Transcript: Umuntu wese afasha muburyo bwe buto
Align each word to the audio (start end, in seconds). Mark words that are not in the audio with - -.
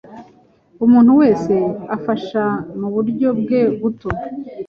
Umuntu 0.85 1.11
wese 1.21 1.53
afasha 1.95 2.43
muburyo 2.79 3.29
bwe 3.39 3.61
buto 3.79 4.09